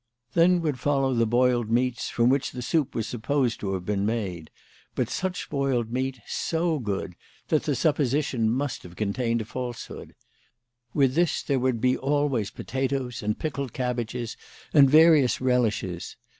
[0.33, 4.03] Then would follow the boiled meats, from which the soup was supposed to have been
[4.03, 4.49] made,
[4.95, 6.33] but such boiled WHY FRATJ FROHMANN RAISED HER PRICES.
[6.39, 7.15] 7 meat, so good,
[7.49, 10.15] that the supposition must have contained a falsehood.
[10.95, 14.35] With this there would be always potatoes and pickled cabbages
[14.73, 16.15] and various relishes.